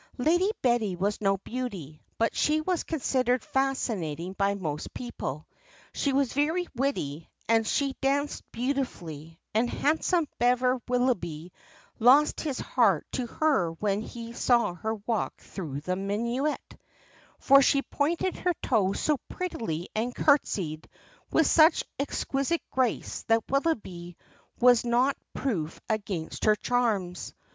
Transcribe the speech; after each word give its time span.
"Lady 0.17 0.49
Betty 0.63 0.95
was 0.95 1.21
no 1.21 1.37
beauty, 1.37 2.01
but 2.17 2.35
she 2.35 2.59
was 2.59 2.81
considered 2.83 3.43
fascinating 3.43 4.33
by 4.33 4.55
most 4.55 4.95
people. 4.95 5.45
She 5.93 6.11
was 6.11 6.33
very 6.33 6.65
witty, 6.73 7.29
and 7.47 7.67
she 7.67 7.95
danced 8.01 8.41
beautifully, 8.51 9.37
and 9.53 9.69
handsome 9.69 10.27
Bever 10.39 10.81
Willoughby 10.87 11.51
lost 11.99 12.41
his 12.41 12.57
heart 12.59 13.05
to 13.11 13.27
her 13.27 13.73
when 13.73 14.01
he 14.01 14.33
saw 14.33 14.73
her 14.73 14.95
walk 14.95 15.39
through 15.39 15.81
the 15.81 15.95
minuet; 15.95 16.77
for 17.37 17.61
she 17.61 17.83
pointed 17.83 18.37
her 18.37 18.55
toe 18.63 18.93
so 18.93 19.17
prettily 19.29 19.87
and 19.93 20.15
curtsied 20.15 20.89
with 21.31 21.45
such 21.45 21.83
exquisite 21.99 22.63
grace, 22.71 23.21
that 23.27 23.47
Willoughby 23.51 24.17
was 24.59 24.83
not 24.83 25.15
proof 25.35 25.79
against 25.87 26.45
her 26.45 26.55
charms. 26.55 27.35